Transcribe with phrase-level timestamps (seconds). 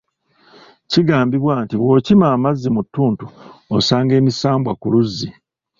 [0.91, 3.25] Kigambibwa nti bw’okima amazzi mu ttuntu
[3.77, 5.29] osanga emisambwa ku luzzi.